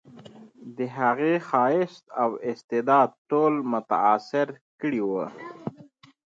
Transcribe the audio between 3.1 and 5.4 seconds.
ټول متاثر کړي وو